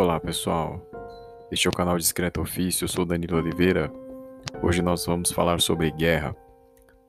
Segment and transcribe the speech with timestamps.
[0.00, 0.80] Olá pessoal,
[1.52, 3.92] este é o canal Discreto Ofício, eu sou Danilo Oliveira.
[4.62, 6.34] Hoje nós vamos falar sobre guerra.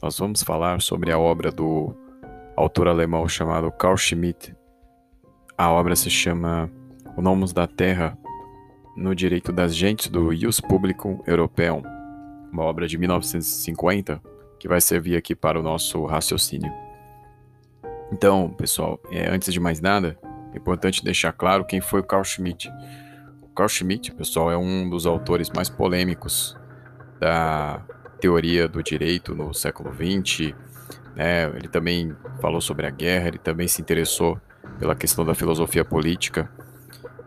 [0.03, 1.95] Nós vamos falar sobre a obra do
[2.53, 4.53] autor alemão chamado Carl Schmitt.
[5.57, 6.69] A obra se chama
[7.15, 8.17] O Nomos da Terra
[8.97, 11.81] no Direito das Gentes do Ius Publicum Europeum,
[12.51, 14.21] uma obra de 1950
[14.59, 16.73] que vai servir aqui para o nosso raciocínio.
[18.11, 20.19] Então, pessoal, é, antes de mais nada,
[20.53, 22.71] é importante deixar claro quem foi o Carl Schmitt.
[23.41, 26.57] O Carl Schmitt, pessoal, é um dos autores mais polêmicos
[27.19, 27.81] da
[28.19, 30.53] teoria do direito no século XX.
[31.15, 31.45] Né?
[31.55, 34.39] Ele também falou sobre a guerra, ele também se interessou
[34.79, 36.49] pela questão da filosofia política.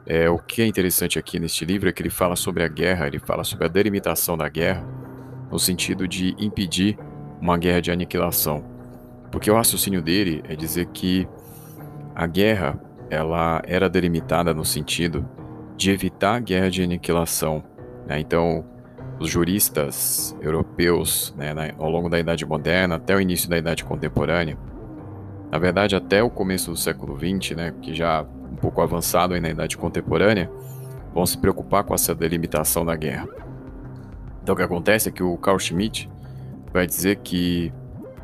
[0.07, 3.07] É, o que é interessante aqui neste livro é que ele fala sobre a guerra,
[3.07, 4.87] ele fala sobre a delimitação da guerra,
[5.51, 6.99] no sentido de impedir
[7.41, 8.65] uma guerra de aniquilação.
[9.31, 11.27] Porque o raciocínio dele é dizer que
[12.15, 12.79] a guerra
[13.11, 15.29] ela era delimitada no sentido
[15.77, 17.63] de evitar a guerra de aniquilação.
[18.07, 18.21] Né?
[18.21, 18.65] Então,
[19.19, 24.59] os juristas europeus, né, ao longo da Idade Moderna até o início da Idade Contemporânea,
[25.51, 29.41] na verdade até o começo do século XX, né, que já um pouco avançado aí
[29.41, 30.51] na Idade Contemporânea,
[31.13, 33.29] vão se preocupar com essa delimitação da guerra.
[34.43, 36.11] Então, o que acontece é que o Carl Schmitt
[36.73, 37.73] vai dizer que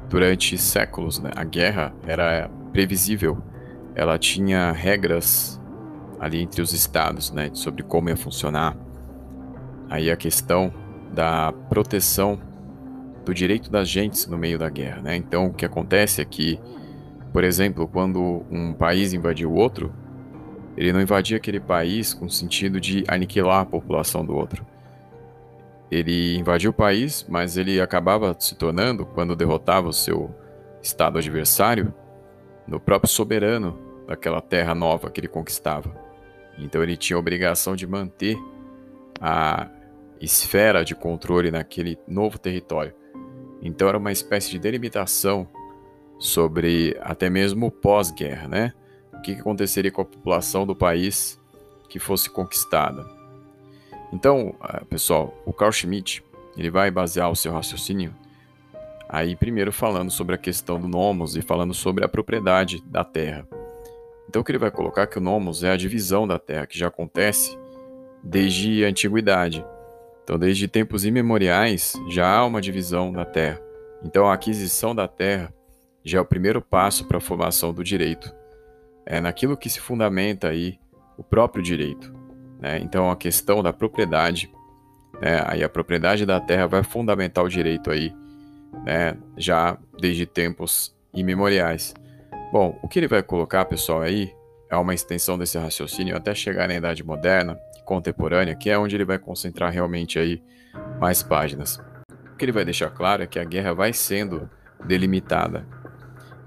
[0.09, 3.41] durante séculos né, a guerra era previsível
[4.01, 5.61] ela tinha regras
[6.19, 8.75] ali entre os estados, né, sobre como ia funcionar.
[9.91, 10.73] Aí a questão
[11.13, 12.41] da proteção
[13.27, 15.17] do direito das gentes no meio da guerra, né?
[15.17, 16.59] Então o que acontece é que,
[17.31, 19.93] por exemplo, quando um país invadiu o outro,
[20.79, 24.65] ele não invadia aquele país com o sentido de aniquilar a população do outro.
[25.91, 30.35] Ele invadia o país, mas ele acabava se tornando, quando derrotava o seu
[30.83, 31.93] estado adversário,
[32.67, 35.95] no próprio soberano daquela terra nova que ele conquistava.
[36.59, 38.37] Então ele tinha a obrigação de manter
[39.21, 39.69] a
[40.21, 42.93] esfera de controle naquele novo território.
[43.63, 45.47] Então era uma espécie de delimitação
[46.19, 48.73] sobre até mesmo pós-guerra, né?
[49.15, 51.41] O que aconteceria com a população do país
[51.89, 53.07] que fosse conquistada.
[54.13, 56.25] Então, ah, pessoal, o Carl Schmitt
[56.57, 58.13] ele vai basear o seu raciocínio
[59.13, 63.45] Aí, primeiro falando sobre a questão do nomos e falando sobre a propriedade da terra.
[64.31, 66.79] Então, que ele vai colocar é que o nomos é a divisão da terra, que
[66.79, 67.59] já acontece
[68.23, 69.67] desde a antiguidade.
[70.23, 73.61] Então, desde tempos imemoriais, já há uma divisão da terra.
[74.05, 75.53] Então, a aquisição da terra
[76.05, 78.33] já é o primeiro passo para a formação do direito.
[79.05, 80.79] É naquilo que se fundamenta aí
[81.19, 82.15] o próprio direito.
[82.61, 82.79] Né?
[82.79, 84.49] Então, a questão da propriedade,
[85.21, 85.43] né?
[85.45, 88.15] aí a propriedade da terra vai fundamentar o direito aí
[88.85, 91.93] né, já desde tempos imemoriais.
[92.53, 94.35] Bom, o que ele vai colocar, pessoal, aí
[94.69, 99.05] é uma extensão desse raciocínio até chegar na Idade Moderna, contemporânea, que é onde ele
[99.05, 100.43] vai concentrar realmente aí
[101.01, 101.81] mais páginas.
[102.33, 104.49] O que ele vai deixar claro é que a guerra vai sendo
[104.85, 105.67] delimitada.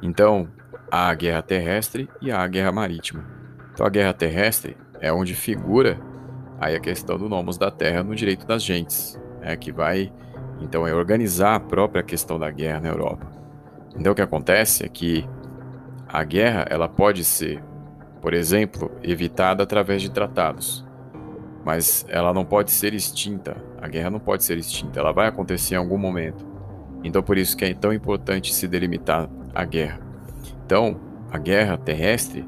[0.02, 0.50] Então,
[0.92, 3.26] há a guerra terrestre e há a guerra marítima.
[3.74, 6.00] Então, a guerra terrestre é onde figura
[6.60, 10.12] aí a questão do nomos da terra no direito das gentes, né, que vai
[10.62, 13.30] então é organizar a própria questão da guerra na Europa.
[13.98, 15.28] Então o que acontece é que
[16.14, 17.64] a guerra ela pode ser,
[18.22, 20.86] por exemplo, evitada através de tratados,
[21.66, 23.58] mas ela não pode ser extinta.
[23.82, 26.46] A guerra não pode ser extinta, ela vai acontecer em algum momento.
[27.04, 30.00] Então por isso que é tão importante se delimitar a guerra.
[30.64, 31.00] Então
[31.32, 32.48] a guerra terrestre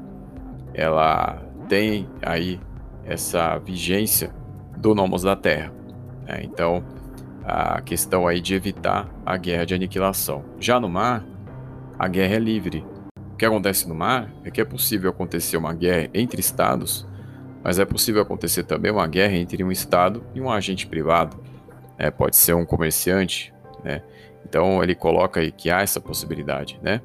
[0.72, 2.60] ela tem aí
[3.04, 4.30] essa vigência
[4.76, 5.72] do nomos da Terra.
[6.24, 6.42] Né?
[6.44, 6.84] Então
[7.44, 10.44] a questão aí de evitar a guerra de aniquilação.
[10.60, 11.24] Já no mar,
[11.98, 12.84] a guerra é livre.
[13.36, 17.06] O que acontece no mar é que é possível acontecer uma guerra entre estados,
[17.62, 21.36] mas é possível acontecer também uma guerra entre um estado e um agente privado.
[21.98, 23.52] É, pode ser um comerciante,
[23.84, 24.00] né?
[24.48, 27.02] Então ele coloca aí que há essa possibilidade, né?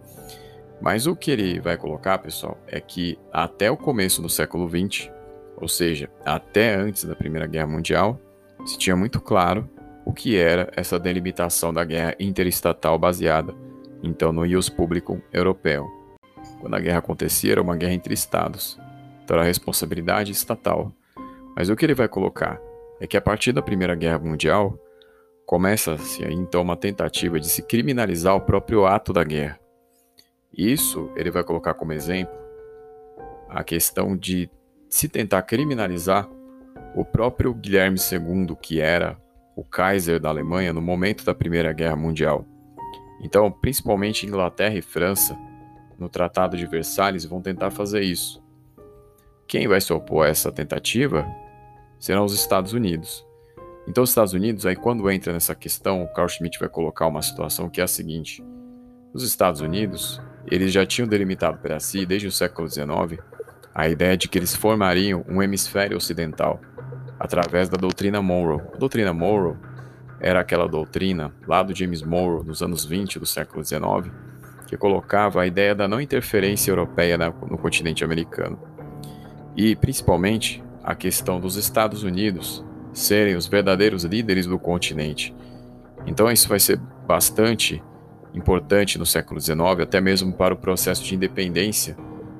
[0.79, 5.11] Mas o que ele vai colocar, pessoal, é que até o começo do século XX,
[5.57, 8.17] ou seja, até antes da Primeira Guerra Mundial,
[8.65, 9.69] se tinha muito claro
[10.05, 13.53] o que era essa delimitação da guerra interestatal baseada,
[14.01, 16.00] então, no ius publicum europeu.
[16.61, 18.79] Quando a guerra acontecia, era uma guerra entre estados,
[19.23, 20.93] então era responsabilidade estatal.
[21.55, 22.61] Mas o que ele vai colocar
[22.99, 24.77] é que a partir da Primeira Guerra Mundial,
[25.45, 29.59] começa-se então uma tentativa de se criminalizar o próprio ato da guerra.
[30.55, 32.33] Isso ele vai colocar como exemplo
[33.49, 34.49] a questão de
[34.87, 36.29] se tentar criminalizar
[36.95, 39.17] o próprio Guilherme II, que era
[39.55, 42.45] o Kaiser da Alemanha no momento da Primeira Guerra Mundial.
[43.21, 45.37] Então, principalmente Inglaterra e França,
[46.01, 48.43] no Tratado de Versalhes, vão tentar fazer isso.
[49.47, 51.27] quem vai se opor a essa tentativa
[51.99, 53.23] serão os Estados Unidos.
[53.87, 57.21] Então, os Estados Unidos, aí quando entra nessa questão, o Carl Schmitt vai colocar uma
[57.21, 58.43] situação que é a seguinte:
[59.13, 63.21] os Estados Unidos, eles já tinham delimitado para si, desde o século XIX,
[63.75, 66.59] a ideia de que eles formariam um hemisfério ocidental
[67.19, 68.61] através da doutrina Monroe.
[68.73, 69.57] A doutrina Monroe
[70.19, 74.11] era aquela doutrina lá do James Monroe nos anos 20 do século XIX,
[74.71, 78.57] que colocava a ideia da não interferência europeia no continente americano.
[79.53, 82.63] E, principalmente, a questão dos Estados Unidos
[82.93, 85.35] serem os verdadeiros líderes do continente.
[86.07, 87.83] Então, isso vai ser bastante
[88.33, 91.97] importante no século XIX, até mesmo para o processo de independência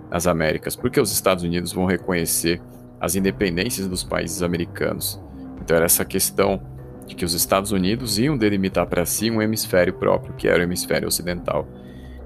[0.10, 2.62] nas Américas, porque os Estados Unidos vão reconhecer
[2.98, 5.22] as independências dos países americanos.
[5.62, 6.62] Então, era essa questão
[7.06, 10.64] de que os Estados Unidos iam delimitar para si um hemisfério próprio, que era o
[10.64, 11.68] hemisfério ocidental.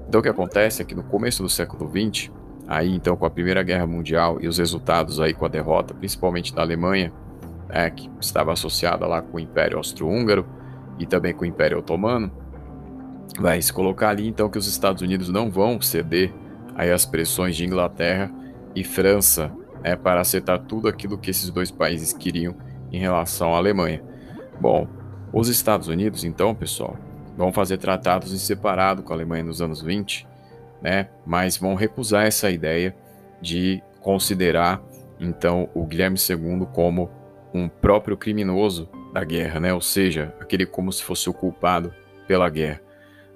[0.08, 2.30] Então, o que acontece é que no começo do século XX,
[2.66, 6.54] aí então com a Primeira Guerra Mundial e os resultados aí com a derrota, principalmente
[6.54, 7.12] da Alemanha,
[7.68, 10.46] né, que estava associada lá com o Império Austro-Húngaro
[10.98, 12.30] e também com o Império Otomano,
[13.38, 16.32] vai se colocar ali então que os Estados Unidos não vão ceder
[16.74, 18.30] aí as pressões de Inglaterra
[18.74, 19.52] e França
[19.82, 22.54] né, para aceitar tudo aquilo que esses dois países queriam
[22.92, 24.02] em relação à Alemanha.
[24.60, 24.86] Bom,
[25.32, 26.96] os Estados Unidos então, pessoal,
[27.36, 30.26] vão fazer tratados em separado com a Alemanha nos anos 20,
[30.80, 32.94] né, mas vão recusar essa ideia
[33.40, 34.82] de considerar
[35.18, 37.10] então o Guilherme II como
[37.52, 39.72] um próprio criminoso da guerra, né?
[39.72, 41.92] Ou seja, aquele como se fosse o culpado
[42.26, 42.82] pela guerra.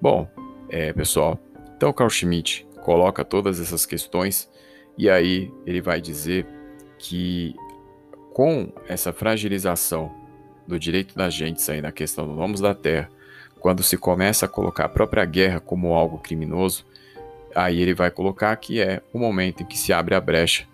[0.00, 0.28] Bom,
[0.68, 1.38] é, pessoal,
[1.76, 4.50] então Carl Schmitt coloca todas essas questões
[4.96, 6.46] e aí ele vai dizer
[6.98, 7.54] que
[8.32, 10.14] com essa fragilização
[10.66, 13.08] do direito da gente sair na questão dos nomes da terra,
[13.60, 16.84] quando se começa a colocar a própria guerra como algo criminoso,
[17.54, 20.66] aí ele vai colocar que é o momento em que se abre a brecha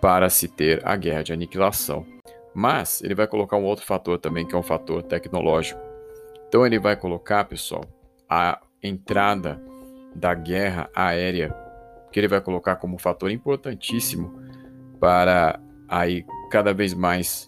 [0.00, 2.06] para se ter a guerra de aniquilação.
[2.54, 5.80] Mas ele vai colocar um outro fator também, que é um fator tecnológico.
[6.48, 7.84] Então ele vai colocar, pessoal,
[8.28, 9.60] a entrada
[10.14, 11.54] da guerra aérea,
[12.12, 14.32] que ele vai colocar como um fator importantíssimo
[15.00, 15.58] para
[15.88, 17.46] aí cada vez mais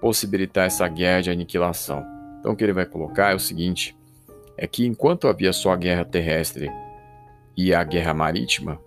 [0.00, 2.04] possibilitar essa guerra de aniquilação.
[2.38, 3.96] Então o que ele vai colocar é o seguinte:
[4.56, 6.70] é que enquanto havia só a guerra terrestre
[7.56, 8.78] e a guerra marítima,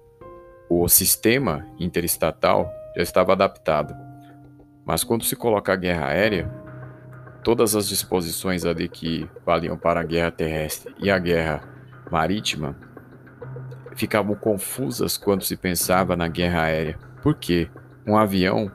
[0.70, 3.96] o sistema interestatal já estava adaptado.
[4.86, 6.52] Mas quando se coloca a guerra aérea,
[7.44, 11.62] todas as disposições ali que valiam para a guerra terrestre e a guerra
[12.12, 12.76] marítima
[13.96, 17.00] ficavam confusas quando se pensava na guerra aérea.
[17.22, 17.70] Por quê?
[18.06, 18.72] Um avião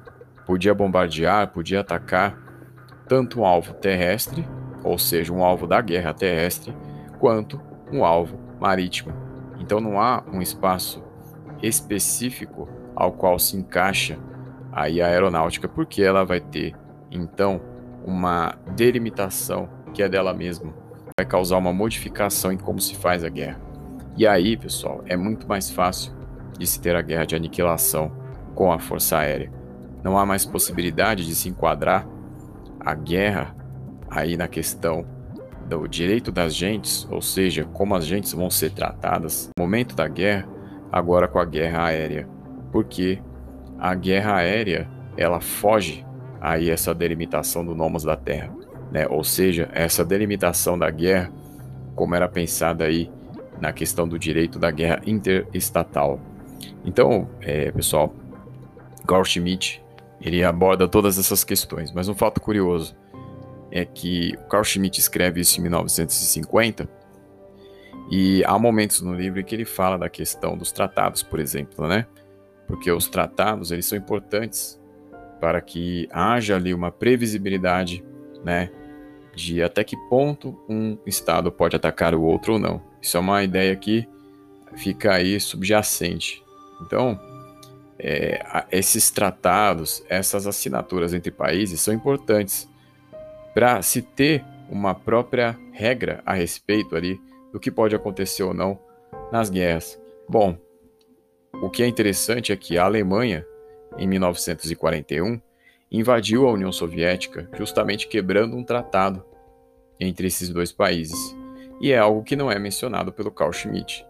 [0.47, 2.37] podia bombardear, podia atacar
[3.07, 4.47] tanto um alvo terrestre,
[4.83, 6.75] ou seja, um alvo da guerra terrestre,
[7.19, 7.61] quanto
[7.93, 9.13] um alvo marítimo.
[9.59, 11.03] Então não há um espaço
[11.63, 14.19] específico ao qual se encaixa
[14.73, 16.75] aí a aeronáutica, porque ela vai ter
[17.11, 17.61] então
[18.05, 20.73] uma delimitação que é dela mesma,
[21.19, 23.61] vai causar uma modificação em como se faz a guerra.
[24.17, 26.13] E aí, pessoal, é muito mais fácil
[26.59, 28.13] de se ter a guerra de aniquilação
[28.55, 29.51] com a força aérea.
[30.03, 32.07] Não há mais possibilidade de se enquadrar
[32.79, 33.55] a guerra
[34.11, 35.07] aí na questão
[35.69, 40.09] do direito das gentes, ou seja, como as gentes vão ser tratadas no momento da
[40.09, 40.49] guerra,
[40.91, 42.29] agora com a guerra aérea.
[42.73, 43.23] Porque
[43.79, 46.05] a guerra aérea, ela foge
[46.41, 48.53] aí essa delimitação do nomos da terra,
[48.91, 49.07] né?
[49.09, 51.31] Ou seja, essa delimitação da guerra,
[51.95, 53.11] como era pensada aí
[53.61, 56.19] na questão do direito da guerra interestatal.
[56.85, 58.13] Então, é, pessoal,
[59.07, 59.23] Carl
[60.21, 62.95] ele aborda todas essas questões, mas um fato curioso
[63.71, 66.89] é que o Carl Schmitt escreve isso em 1950
[68.11, 71.87] e há momentos no livro em que ele fala da questão dos tratados, por exemplo,
[71.87, 72.07] né?
[72.71, 74.81] porque os tratados eles são importantes
[75.41, 78.05] para que haja ali uma previsibilidade,
[78.45, 78.71] né,
[79.35, 82.81] de até que ponto um estado pode atacar o outro ou não.
[83.03, 84.09] Isso é uma ideia que
[84.77, 86.45] fica aí subjacente.
[86.83, 87.19] Então,
[87.99, 92.69] é, esses tratados, essas assinaturas entre países são importantes
[93.55, 97.21] para se ter uma própria regra a respeito ali
[97.53, 98.79] do que pode acontecer ou não
[99.33, 100.01] nas guerras.
[100.29, 100.57] Bom,
[101.55, 103.45] o que é interessante é que a Alemanha,
[103.99, 105.41] em 1941,
[105.91, 109.25] invadiu a União Soviética, justamente quebrando um tratado
[109.99, 111.37] entre esses dois países.
[111.81, 114.07] E é algo que não é mencionado pelo Carl Schmitt.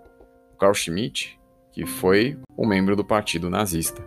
[0.52, 1.38] O Carl Schmitt,
[1.72, 4.04] que foi um membro do Partido Nazista.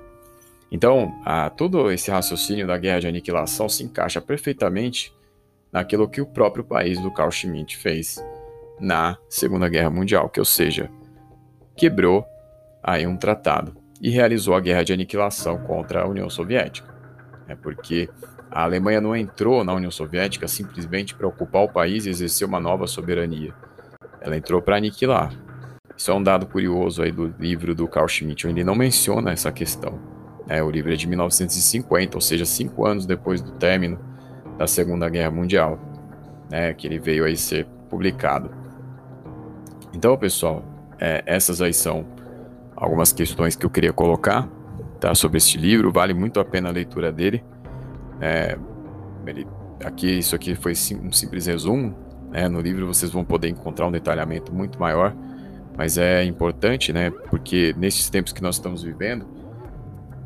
[0.72, 5.13] Então, a, todo esse raciocínio da guerra de aniquilação se encaixa perfeitamente
[5.74, 8.24] naquilo que o próprio país do Carl Schmitt fez
[8.80, 10.89] na Segunda Guerra Mundial, que, ou seja,
[11.75, 12.24] quebrou
[12.84, 13.75] aí um tratado.
[14.01, 16.94] e realizou a guerra de aniquilação contra a União Soviética.
[17.48, 18.10] É porque
[18.51, 22.60] a Alemanha não entrou na União Soviética simplesmente para ocupar o país e exercer uma
[22.60, 23.53] nova soberania.
[24.20, 25.34] Ela entrou para aniquilar.
[25.96, 29.53] Isso é um dado curioso aí do livro do Carl Schmitt, ele não menciona essa
[29.53, 29.98] questão.
[30.50, 34.12] É, o livro é de 1950, ou seja, cinco anos depois do término
[34.58, 35.80] da Segunda Guerra Mundial,
[36.50, 38.52] né, que ele veio aí ser publicado.
[39.94, 40.64] Então, pessoal,
[41.00, 42.06] é, essas aí são
[42.76, 44.48] algumas questões que eu queria colocar
[45.00, 45.92] tá, sobre este livro.
[45.92, 47.44] Vale muito a pena a leitura dele.
[48.20, 48.58] É,
[49.26, 49.48] ele,
[49.84, 51.96] aqui, isso aqui foi um simples resumo.
[52.32, 52.48] Né?
[52.48, 55.16] No livro vocês vão poder encontrar um detalhamento muito maior,
[55.78, 57.12] mas é importante, né?
[57.30, 59.28] Porque nesses tempos que nós estamos vivendo,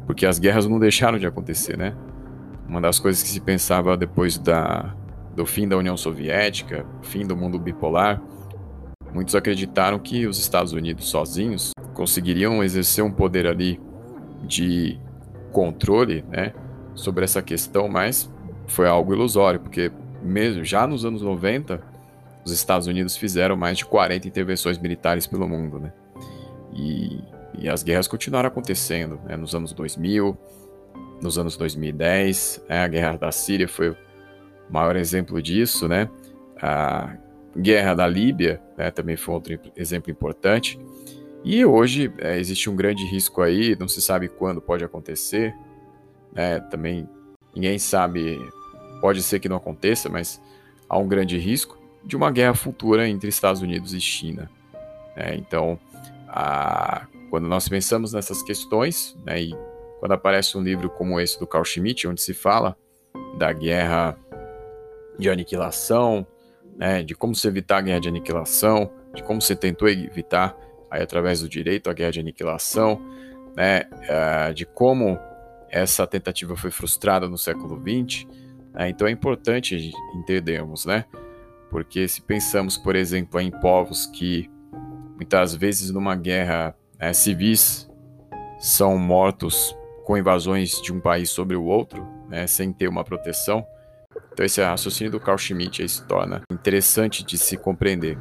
[0.05, 1.93] porque as guerras não deixaram de acontecer, né?
[2.67, 4.93] Uma das coisas que se pensava depois da,
[5.35, 8.21] do fim da União Soviética, fim do mundo bipolar,
[9.13, 13.79] muitos acreditaram que os Estados Unidos sozinhos conseguiriam exercer um poder ali
[14.43, 14.99] de
[15.51, 16.53] controle, né,
[16.93, 18.31] sobre essa questão, mas
[18.67, 21.81] foi algo ilusório, porque mesmo já nos anos 90,
[22.45, 25.93] os Estados Unidos fizeram mais de 40 intervenções militares pelo mundo, né?
[26.73, 27.21] E,
[27.57, 29.35] e as guerras continuaram acontecendo, né?
[29.35, 30.37] Nos anos 2000,
[31.21, 32.83] nos anos 2010, né?
[32.83, 33.97] a guerra da Síria foi o
[34.69, 36.09] maior exemplo disso, né?
[36.61, 37.15] A
[37.55, 38.91] guerra da Líbia né?
[38.91, 40.79] também foi outro exemplo importante.
[41.43, 45.55] E hoje é, existe um grande risco aí, não se sabe quando pode acontecer,
[46.33, 46.59] né?
[46.59, 47.07] Também
[47.55, 48.39] ninguém sabe,
[49.01, 50.41] pode ser que não aconteça, mas
[50.87, 54.49] há um grande risco de uma guerra futura entre Estados Unidos e China.
[55.15, 55.35] Né?
[55.35, 55.79] Então,
[56.27, 59.55] a, quando nós pensamos nessas questões, né, e
[59.99, 62.77] quando aparece um livro como esse do Carl Schmitt, onde se fala
[63.37, 64.17] da guerra
[65.17, 66.25] de aniquilação,
[66.75, 70.55] né, de como se evitar a guerra de aniquilação, de como se tentou evitar
[70.91, 73.01] aí através do direito à guerra de aniquilação,
[73.55, 75.17] né, uh, de como
[75.69, 78.27] essa tentativa foi frustrada no século XX.
[78.73, 81.05] Né, então é importante entendermos, né,
[81.71, 84.49] porque se pensamos, por exemplo, em povos que
[85.15, 87.89] muitas vezes numa guerra né, civis
[88.59, 89.75] são mortos
[90.07, 93.67] com invasões de um país sobre o outro, né, sem ter uma proteção.
[94.31, 98.17] Então esse raciocínio do Carl Schmitt aí se torna interessante de se compreender.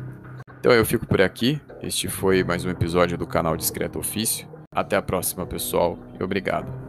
[0.59, 1.61] Então eu fico por aqui.
[1.81, 4.49] Este foi mais um episódio do canal Discreto Ofício.
[4.75, 6.86] Até a próxima, pessoal, e obrigado.